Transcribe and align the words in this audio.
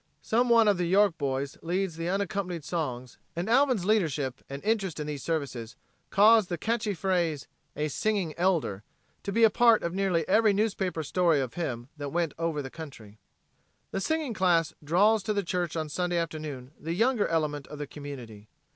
Some 0.23 0.49
one 0.49 0.67
of 0.67 0.77
the 0.79 0.87
York 0.87 1.19
boys 1.19 1.59
leads 1.61 1.95
the 1.95 2.09
unaccompanied 2.09 2.63
songs, 2.63 3.19
and 3.35 3.47
Alvin's 3.47 3.85
leadership 3.85 4.43
and 4.49 4.63
interest 4.63 4.99
in 4.99 5.05
these 5.05 5.21
services 5.21 5.75
caused 6.09 6.49
the 6.49 6.57
catchy 6.57 6.95
phrase, 6.95 7.47
"a 7.75 7.87
singing 7.87 8.33
Elder," 8.35 8.81
to 9.21 9.31
be 9.31 9.43
a 9.43 9.51
part 9.51 9.83
of 9.83 9.93
nearly 9.93 10.27
every 10.27 10.53
newspaper 10.53 11.03
story 11.03 11.39
of 11.39 11.53
him 11.53 11.87
that 11.97 12.09
went 12.09 12.33
over 12.39 12.63
the 12.63 12.71
country. 12.71 13.19
The 13.91 14.01
singing 14.01 14.33
class 14.33 14.73
draws 14.83 15.21
to 15.21 15.33
the 15.33 15.43
church 15.43 15.75
on 15.75 15.87
Sunday 15.87 16.17
afternoon 16.17 16.71
the 16.79 16.93
younger 16.93 17.27
element 17.27 17.67
of 17.67 17.77
the 17.77 17.85
community. 17.85 18.47